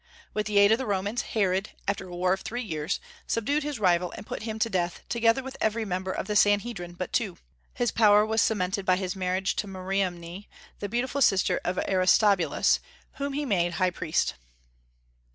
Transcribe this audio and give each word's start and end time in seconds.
With 0.33 0.47
the 0.47 0.57
aid 0.57 0.71
of 0.71 0.79
the 0.79 0.87
Romans, 0.87 1.21
Herod, 1.21 1.69
after 1.87 2.07
a 2.07 2.15
war 2.15 2.33
of 2.33 2.41
three 2.41 2.63
years, 2.63 2.99
subdued 3.27 3.61
his 3.61 3.79
rival 3.79 4.11
and 4.13 4.25
put 4.25 4.41
him 4.41 4.57
to 4.57 4.67
death, 4.67 5.03
together 5.09 5.43
with 5.43 5.55
every 5.61 5.85
member 5.85 6.11
of 6.11 6.25
the 6.25 6.35
Sanhedrim 6.35 6.93
but 6.93 7.13
two. 7.13 7.37
His 7.75 7.91
power 7.91 8.25
was 8.25 8.41
cemented 8.41 8.83
by 8.83 8.95
his 8.95 9.15
marriage 9.15 9.55
with 9.61 9.69
Mariamne, 9.69 10.45
the 10.79 10.89
beautiful 10.89 11.21
sister 11.21 11.61
of 11.63 11.77
Aristobulus, 11.87 12.79
whom 13.17 13.33
he 13.33 13.45
made 13.45 13.73
high 13.73 13.91
priest. 13.91 14.33